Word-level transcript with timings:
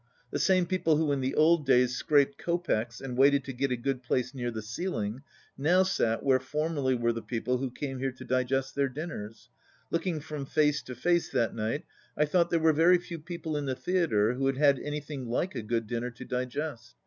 The 0.31 0.39
same 0.39 0.65
people 0.65 0.97
who 0.97 1.11
in 1.11 1.21
the 1.21 1.35
old 1.35 1.63
days 1.63 1.95
scraped 1.95 2.39
kopecks 2.39 3.01
and 3.01 3.15
waited 3.15 3.43
to 3.43 3.53
get 3.53 3.71
a 3.71 3.77
good 3.77 4.01
place 4.01 4.33
near 4.33 4.49
the 4.49 4.63
ceiling 4.63 5.21
now 5.59 5.83
sat 5.83 6.23
where 6.23 6.39
formerly 6.39 6.95
were 6.95 7.13
the 7.13 7.21
people 7.21 7.59
who 7.59 7.69
came 7.69 7.99
here 7.99 8.11
to 8.13 8.25
digest 8.25 8.73
their 8.73 8.89
dinners. 8.89 9.49
Looking 9.91 10.19
from 10.19 10.47
face 10.47 10.81
to 10.81 10.95
face 10.95 11.29
that 11.33 11.53
night 11.53 11.85
I 12.17 12.25
thought 12.25 12.49
there 12.49 12.57
were 12.59 12.73
very 12.73 12.97
few 12.97 13.19
people 13.19 13.55
in 13.55 13.65
the 13.65 13.75
theatre 13.75 14.33
who 14.33 14.47
had 14.47 14.57
had 14.57 14.79
anything 14.79 15.27
like 15.27 15.53
a 15.53 15.61
good 15.61 15.85
dinner 15.85 16.09
to 16.09 16.25
digest. 16.25 16.95